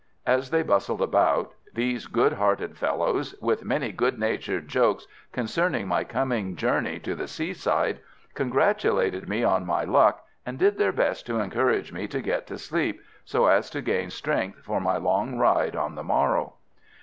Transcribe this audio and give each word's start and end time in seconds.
As 0.25 0.49
they 0.49 0.63
bustled 0.63 1.03
about, 1.03 1.53
these 1.75 2.07
good 2.07 2.33
hearted 2.33 2.75
fellows, 2.75 3.35
with 3.39 3.63
many 3.63 3.91
good 3.91 4.17
natured 4.17 4.67
jokes 4.67 5.05
concerning 5.31 5.87
my 5.87 6.03
coming 6.03 6.55
journey 6.55 6.97
to 7.01 7.13
the 7.13 7.27
"sea 7.27 7.53
side," 7.53 7.99
congratulated 8.33 9.29
me 9.29 9.43
on 9.43 9.63
my 9.63 9.83
luck, 9.83 10.25
and 10.43 10.57
did 10.57 10.79
their 10.79 10.91
best 10.91 11.27
to 11.27 11.39
encourage 11.39 11.93
me 11.93 12.07
to 12.07 12.19
get 12.19 12.47
to 12.47 12.57
sleep, 12.57 12.99
so 13.25 13.45
as 13.45 13.69
to 13.69 13.83
gain 13.83 14.09
strength 14.09 14.63
for 14.63 14.81
my 14.81 14.97
long 14.97 15.37
ride 15.37 15.75
on 15.75 15.93
the 15.93 16.03
morrow. 16.03 16.53